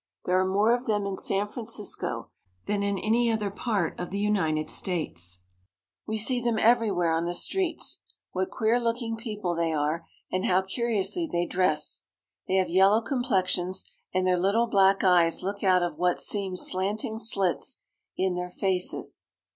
[0.25, 2.31] There are more of them in San Francisco
[2.65, 5.41] than in any other part of the United States.
[6.07, 7.99] We see them everywhere on the streets.
[8.31, 12.05] What queer looking people they are, and how curiously they dress!
[12.47, 17.19] They have yellow complexions, and their Httle black eyes look out of what seem slanting
[17.19, 17.77] slits
[18.17, 19.27] in their faces.